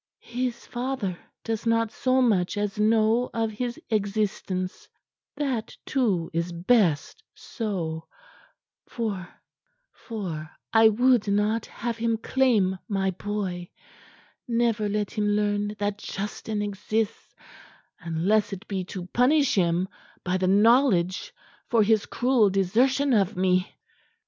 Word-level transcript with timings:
His 0.21 0.65
father 0.65 1.15
does 1.43 1.67
not 1.67 1.91
so 1.91 2.23
much 2.23 2.57
as 2.57 2.79
know 2.79 3.29
of 3.35 3.51
his 3.51 3.79
existence. 3.91 4.89
That, 5.35 5.77
too, 5.85 6.31
is 6.33 6.51
best 6.51 7.21
so, 7.35 8.07
for 8.89 9.29
I 10.73 10.89
would 10.89 11.27
not 11.27 11.67
have 11.67 11.97
him 11.97 12.17
claim 12.17 12.79
my 12.89 13.11
boy. 13.11 13.69
Never 14.47 14.89
let 14.89 15.11
him 15.11 15.27
learn 15.27 15.75
that 15.77 15.99
Justin 15.99 16.63
exists, 16.63 17.35
unless 17.99 18.51
it 18.53 18.67
be 18.67 18.83
to 18.85 19.05
punish 19.05 19.53
him 19.53 19.87
by 20.23 20.37
the 20.37 20.47
knowledge 20.47 21.31
for 21.69 21.83
his 21.83 22.07
cruel 22.07 22.49
desertion 22.49 23.13
of 23.13 23.37
me." 23.37 23.77